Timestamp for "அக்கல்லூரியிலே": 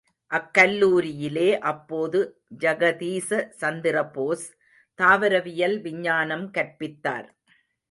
0.31-1.49